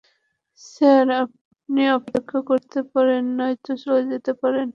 Sir, 0.61 1.05
আপনি 1.17 1.81
অপেক্ষা 1.97 2.39
করতে 2.49 2.79
পারেন, 2.93 3.23
নয়তো 3.37 3.71
চলে 3.83 4.01
যেতে 4.11 4.31
পারেন। 4.41 4.67